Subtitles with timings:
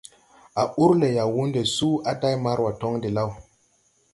[0.61, 3.31] A ur le Yawunde suu a day Marwa tɔŋ de law.